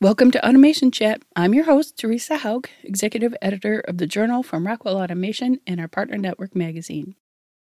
[0.00, 1.22] Welcome to Automation Chat.
[1.34, 5.88] I'm your host, Theresa Houck, Executive Editor of the Journal from Rockwell Automation and our
[5.88, 7.14] Partner Network magazine.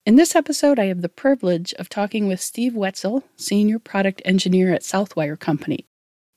[0.06, 4.74] In this episode, I have the privilege of talking with Steve Wetzel, Senior Product Engineer
[4.74, 5.86] at Southwire Company.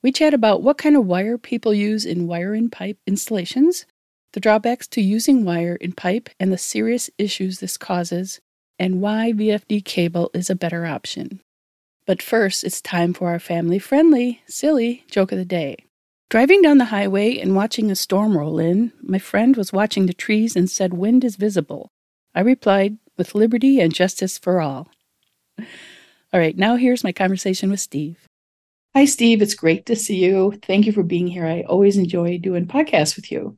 [0.04, 3.86] We chat about what kind of wire people use in wire and pipe installations,
[4.34, 8.40] the drawbacks to using wire in pipe and the serious issues this causes,
[8.82, 11.40] and why VFD cable is a better option.
[12.04, 15.76] But first, it's time for our family friendly, silly joke of the day.
[16.28, 20.12] Driving down the highway and watching a storm roll in, my friend was watching the
[20.12, 21.92] trees and said, Wind is visible.
[22.34, 24.88] I replied, With liberty and justice for all.
[25.60, 28.26] All right, now here's my conversation with Steve.
[28.96, 29.42] Hi, Steve.
[29.42, 30.58] It's great to see you.
[30.60, 31.46] Thank you for being here.
[31.46, 33.56] I always enjoy doing podcasts with you.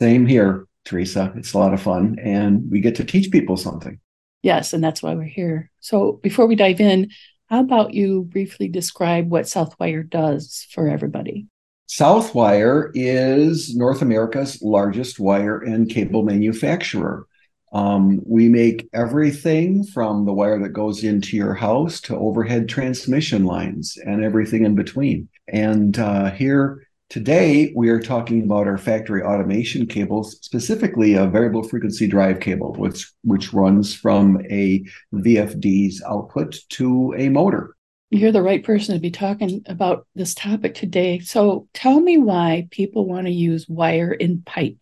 [0.00, 1.32] Same here, Theresa.
[1.36, 4.00] It's a lot of fun, and we get to teach people something.
[4.46, 5.72] Yes, and that's why we're here.
[5.80, 7.10] So before we dive in,
[7.46, 11.48] how about you briefly describe what Southwire does for everybody?
[11.88, 17.26] Southwire is North America's largest wire and cable manufacturer.
[17.72, 23.46] Um, we make everything from the wire that goes into your house to overhead transmission
[23.46, 25.28] lines and everything in between.
[25.48, 31.62] And uh, here Today, we are talking about our factory automation cables, specifically a variable
[31.62, 37.76] frequency drive cable, which, which runs from a VFD's output to a motor.
[38.10, 41.20] You're the right person to be talking about this topic today.
[41.20, 44.78] So tell me why people want to use wire in pipe.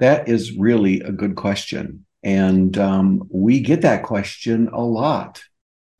[0.00, 2.06] That is really a good question.
[2.24, 5.42] And um, we get that question a lot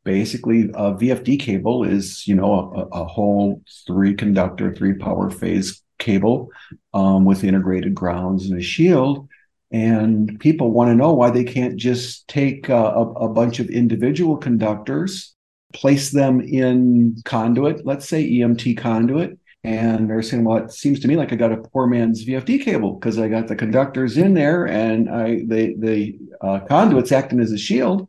[0.07, 5.83] basically a VFD cable is, you know, a, a whole three conductor, three power phase
[5.99, 6.49] cable
[6.93, 9.27] um, with integrated grounds and a shield.
[9.69, 13.69] And people want to know why they can't just take uh, a, a bunch of
[13.69, 15.35] individual conductors,
[15.73, 21.09] place them in conduit, let's say EMT conduit, and they're saying, well, it seems to
[21.09, 24.35] me like I got a poor man's VFD cable because I got the conductors in
[24.35, 28.07] there and I the the uh, conduits acting as a shield.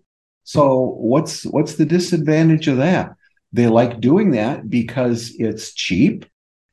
[0.49, 3.13] So what's what's the disadvantage of that?
[3.53, 6.25] They like doing that because it's cheap.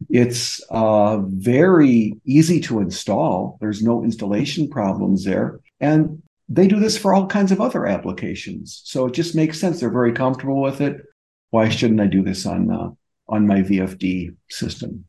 [0.09, 3.57] It's uh, very easy to install.
[3.59, 5.59] There's no installation problems there.
[5.81, 8.81] And they do this for all kinds of other applications.
[8.85, 9.81] So it just makes sense.
[9.81, 11.01] They're very comfortable with it.
[11.49, 12.91] Why shouldn't I do this on uh,
[13.27, 15.03] on my VFD system?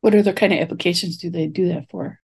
[0.00, 2.18] What other kind of applications do they do that for?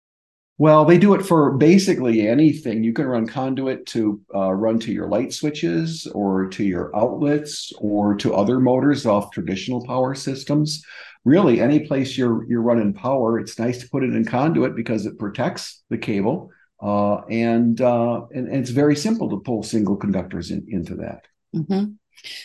[0.56, 2.84] Well, they do it for basically anything.
[2.84, 7.72] You can run conduit to uh, run to your light switches or to your outlets
[7.78, 10.84] or to other motors off traditional power systems.
[11.24, 15.06] Really, any place you're you're running power, it's nice to put it in conduit because
[15.06, 16.50] it protects the cable,
[16.80, 21.26] uh, and, uh, and, and it's very simple to pull single conductors in, into that.
[21.56, 21.92] Mm-hmm.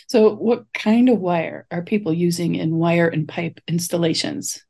[0.08, 4.64] So, what kind of wire are people using in wire and pipe installations?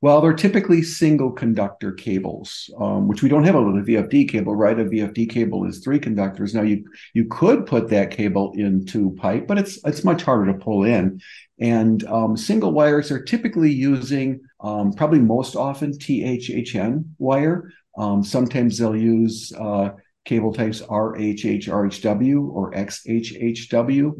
[0.00, 4.54] Well, they're typically single conductor cables, um, which we don't have with a VFD cable,
[4.54, 4.78] right?
[4.78, 6.54] A VFD cable is three conductors.
[6.54, 10.58] Now you you could put that cable into pipe, but it's it's much harder to
[10.58, 11.20] pull in.
[11.60, 17.72] And um, single wires are typically using um, probably most often THHN wire.
[17.96, 19.90] Um, sometimes they'll use uh,
[20.24, 24.12] cable types RHH, RHW, or XHHW.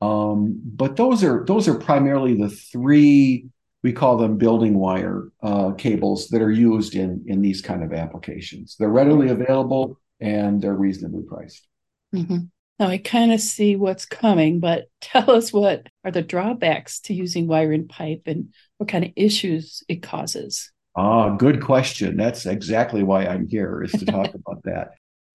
[0.00, 3.48] Um, but those are those are primarily the three
[3.86, 7.92] we call them building wire uh, cables that are used in in these kind of
[7.92, 8.74] applications.
[8.76, 11.68] They're readily available and they're reasonably priced.
[12.12, 12.46] Mm-hmm.
[12.80, 17.14] Now I kind of see what's coming, but tell us what are the drawbacks to
[17.14, 20.72] using wire and pipe and what kind of issues it causes.
[20.96, 22.16] Ah, good question.
[22.16, 24.94] That's exactly why I'm here is to talk about that.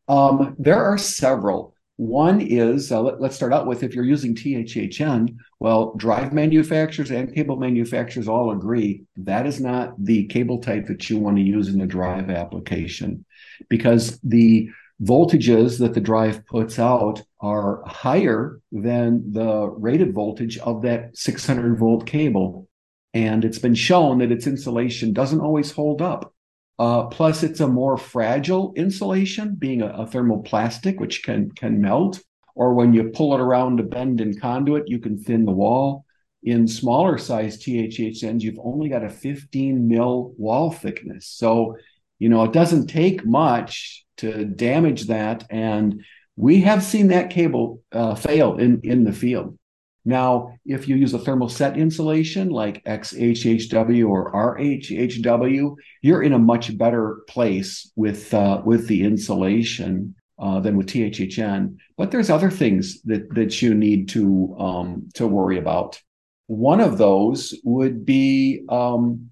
[0.09, 1.73] Um, there are several.
[1.97, 7.11] One is, uh, let, us start out with if you're using THHN, well, drive manufacturers
[7.11, 11.43] and cable manufacturers all agree that is not the cable type that you want to
[11.43, 13.23] use in a drive application
[13.69, 14.69] because the
[15.01, 21.77] voltages that the drive puts out are higher than the rated voltage of that 600
[21.77, 22.67] volt cable.
[23.13, 26.33] And it's been shown that its insulation doesn't always hold up.
[26.79, 32.21] Uh, plus, it's a more fragile insulation, being a, a thermoplastic, which can can melt.
[32.55, 36.05] Or when you pull it around a bend in conduit, you can thin the wall.
[36.43, 41.27] In smaller size THHNs, you've only got a 15 mil wall thickness.
[41.27, 41.77] So,
[42.19, 45.45] you know, it doesn't take much to damage that.
[45.49, 46.03] And
[46.35, 49.57] we have seen that cable uh, fail in, in the field.
[50.03, 56.75] Now, if you use a thermoset insulation like XHHW or RHHW, you're in a much
[56.77, 60.15] better place with uh, with the insulation.
[60.41, 61.77] uh, than with THHN.
[61.97, 66.01] But there's other things that that you need to um, to worry about.
[66.47, 69.31] One of those would be um,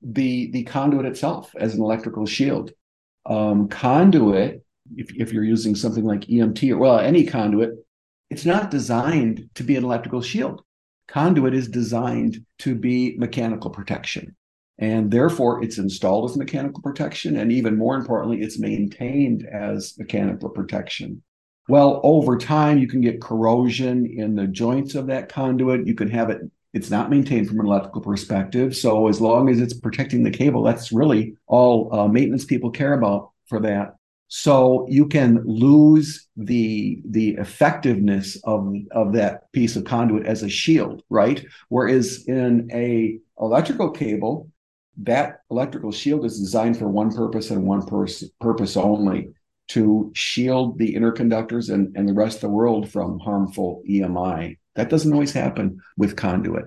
[0.00, 2.70] the the conduit itself as an electrical shield.
[3.26, 4.64] Um, conduit,
[4.96, 7.83] if, if you're using something like EMT or well any conduit,
[8.30, 10.62] it's not designed to be an electrical shield.
[11.08, 14.34] Conduit is designed to be mechanical protection.
[14.78, 17.36] And therefore, it's installed as mechanical protection.
[17.36, 21.22] And even more importantly, it's maintained as mechanical protection.
[21.68, 25.86] Well, over time, you can get corrosion in the joints of that conduit.
[25.86, 26.40] You can have it,
[26.72, 28.76] it's not maintained from an electrical perspective.
[28.76, 32.94] So, as long as it's protecting the cable, that's really all uh, maintenance people care
[32.94, 33.94] about for that.
[34.36, 40.48] So you can lose the the effectiveness of, of that piece of conduit as a
[40.48, 41.46] shield, right?
[41.68, 44.50] Whereas in a electrical cable,
[44.96, 49.28] that electrical shield is designed for one purpose and one pers- purpose only
[49.68, 54.58] to shield the interconductors and, and the rest of the world from harmful EMI.
[54.74, 56.64] That doesn't always happen with conduit.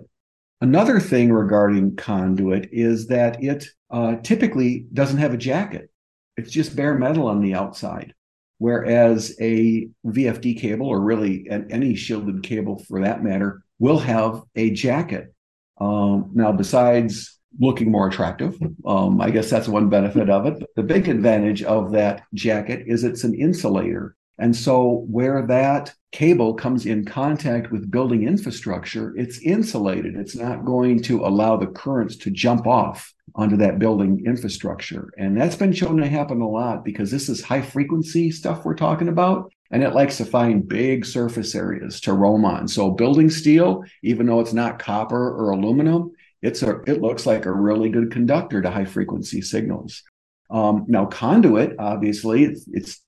[0.62, 5.92] Another thing regarding conduit is that it uh, typically doesn't have a jacket.
[6.38, 8.14] It's just bare metal on the outside.
[8.60, 14.72] Whereas a VFD cable, or really any shielded cable for that matter, will have a
[14.72, 15.34] jacket.
[15.80, 18.58] Um, now, besides looking more attractive.
[18.86, 20.60] Um, I guess that's one benefit of it.
[20.60, 24.16] But the big advantage of that jacket is it's an insulator.
[24.40, 30.16] And so where that cable comes in contact with building infrastructure, it's insulated.
[30.16, 35.10] It's not going to allow the currents to jump off onto that building infrastructure.
[35.18, 38.76] And that's been shown to happen a lot because this is high frequency stuff we're
[38.76, 39.52] talking about.
[39.70, 42.68] And it likes to find big surface areas to roam on.
[42.68, 46.12] So building steel, even though it's not copper or aluminum,
[46.42, 50.04] it's a it looks like a really good conductor to high frequency signals.
[50.50, 53.02] Um, now conduit, obviously, it's, it's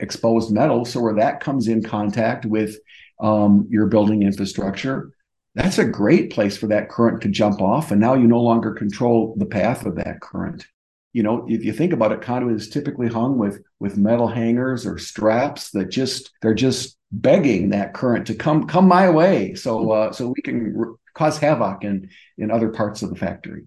[0.00, 2.76] exposed metal, so where that comes in contact with
[3.20, 5.12] um, your building infrastructure,
[5.56, 8.72] that's a great place for that current to jump off, and now you no longer
[8.72, 10.66] control the path of that current.
[11.14, 14.86] You know, if you think about it, conduit is typically hung with with metal hangers
[14.86, 19.90] or straps that just they're just begging that current to come come my way, so
[19.90, 23.64] uh, so we can cause havoc in in other parts of the factory.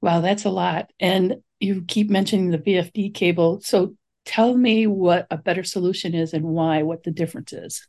[0.00, 0.90] Wow, that's a lot.
[0.98, 3.60] And you keep mentioning the VFD cable.
[3.60, 3.94] So
[4.24, 7.86] tell me what a better solution is and why, what the difference is.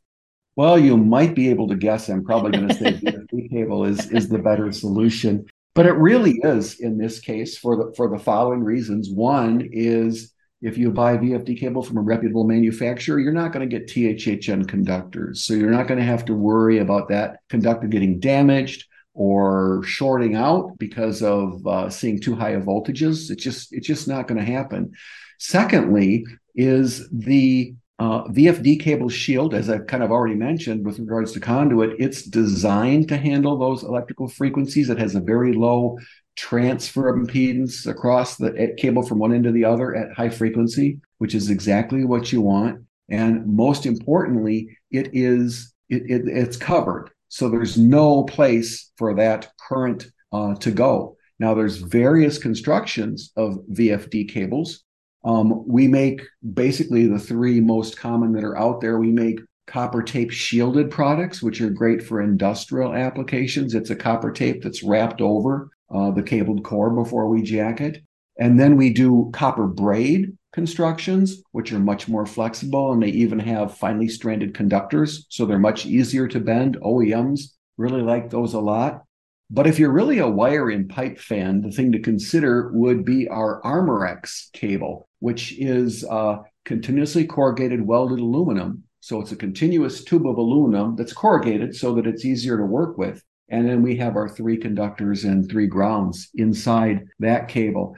[0.57, 2.09] Well, you might be able to guess.
[2.09, 5.45] I'm probably going to say VFD cable is is the better solution,
[5.75, 9.09] but it really is in this case for the for the following reasons.
[9.11, 10.33] One is
[10.63, 14.67] if you buy VFD cable from a reputable manufacturer, you're not going to get THHN
[14.67, 15.45] conductors.
[15.45, 20.33] So you're not going to have to worry about that conductor getting damaged or shorting
[20.33, 23.29] out because of uh, seeing too high of voltages.
[23.29, 24.93] It's just it's just not going to happen.
[25.37, 26.25] Secondly,
[26.55, 31.39] is the uh, VFD cable shield, as I've kind of already mentioned with regards to
[31.39, 34.89] conduit, it's designed to handle those electrical frequencies.
[34.89, 35.97] It has a very low
[36.35, 41.33] transfer impedance across the cable from one end to the other at high frequency, which
[41.33, 42.83] is exactly what you want.
[43.09, 47.09] And most importantly, it is it, it, it's covered.
[47.29, 51.17] So there's no place for that current uh, to go.
[51.39, 54.83] Now there's various constructions of VFD cables.
[55.23, 56.21] Um, we make
[56.53, 58.97] basically the three most common that are out there.
[58.97, 63.75] We make copper tape shielded products, which are great for industrial applications.
[63.75, 68.01] It's a copper tape that's wrapped over uh, the cabled core before we jack it.
[68.39, 73.39] And then we do copper braid constructions, which are much more flexible and they even
[73.39, 75.25] have finely stranded conductors.
[75.29, 76.77] So they're much easier to bend.
[76.81, 79.03] OEMs really like those a lot.
[79.49, 83.27] But if you're really a wire and pipe fan, the thing to consider would be
[83.29, 88.83] our Armorex cable, which is uh, continuously corrugated welded aluminum.
[88.99, 92.97] So it's a continuous tube of aluminum that's corrugated so that it's easier to work
[92.97, 93.23] with.
[93.49, 97.95] And then we have our three conductors and three grounds inside that cable.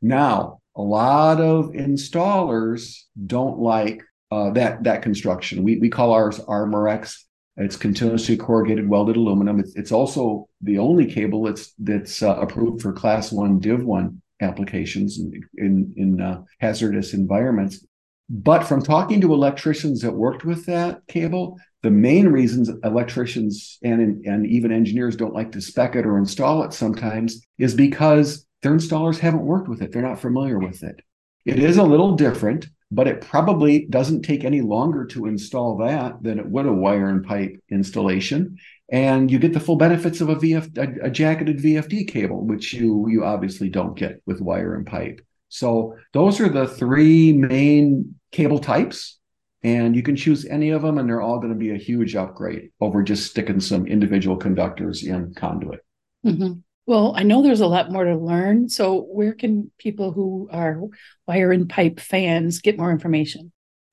[0.00, 5.62] Now, a lot of installers don't like uh, that that construction.
[5.62, 7.16] We we call ours Armorex.
[7.56, 9.60] It's continuously corrugated welded aluminum.
[9.60, 14.20] It's, it's also the only cable that's that's uh, approved for Class One Div One
[14.42, 17.84] applications in in, in uh, hazardous environments.
[18.28, 24.24] But from talking to electricians that worked with that cable, the main reasons electricians and
[24.26, 28.72] and even engineers don't like to spec it or install it sometimes is because their
[28.72, 29.92] installers haven't worked with it.
[29.92, 31.00] They're not familiar with it.
[31.44, 36.22] It is a little different, but it probably doesn't take any longer to install that
[36.22, 38.58] than it would a wire and pipe installation.
[38.90, 42.72] And you get the full benefits of a VF, a, a jacketed VFD cable, which
[42.72, 45.20] you you obviously don't get with wire and pipe.
[45.48, 49.18] So those are the three main cable types.
[49.62, 52.14] And you can choose any of them, and they're all going to be a huge
[52.14, 55.80] upgrade over just sticking some individual conductors in conduit.
[56.24, 56.60] Mm-hmm.
[56.86, 58.68] Well, I know there's a lot more to learn.
[58.68, 60.80] So, where can people who are
[61.26, 63.50] wire and pipe fans get more information?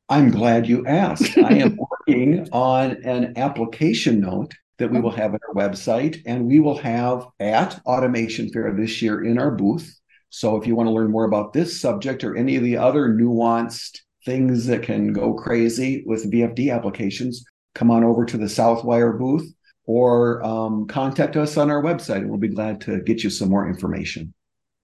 [0.09, 1.35] I'm glad you asked.
[1.39, 5.01] I am working on an application note that we oh.
[5.01, 9.39] will have at our website, and we will have at Automation Fair this year in
[9.39, 10.00] our booth.
[10.29, 13.09] So, if you want to learn more about this subject or any of the other
[13.09, 19.17] nuanced things that can go crazy with VFD applications, come on over to the Southwire
[19.17, 19.51] booth
[19.86, 23.50] or um, contact us on our website, and we'll be glad to get you some
[23.50, 24.34] more information.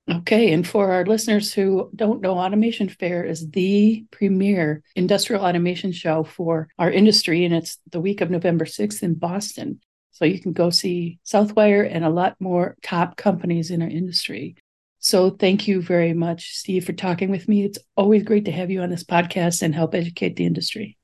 [0.10, 5.92] Okay, and for our listeners who don't know, Automation Fair is the premier industrial automation
[5.92, 9.80] show for our industry, and it's the week of November 6th in Boston.
[10.12, 14.56] So you can go see Southwire and a lot more top companies in our industry.
[15.00, 17.64] So thank you very much, Steve, for talking with me.
[17.64, 20.98] It's always great to have you on this podcast and help educate the industry.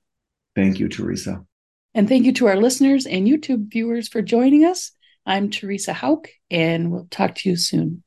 [0.56, 1.46] Thank you, Theresa.
[1.96, 4.92] And thank you to our listeners and YouTube viewers for joining us.
[5.26, 8.04] I'm Theresa Houck, and we'll talk to you soon.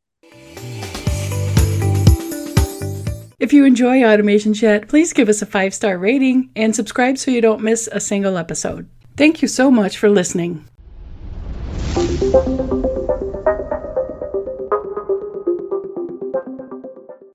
[3.40, 7.30] If you enjoy Automation Chat, please give us a five star rating and subscribe so
[7.30, 8.90] you don't miss a single episode.
[9.16, 10.68] Thank you so much for listening.